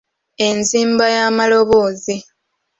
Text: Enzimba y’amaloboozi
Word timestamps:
Enzimba 0.47 1.05
y’amaloboozi 1.15 2.15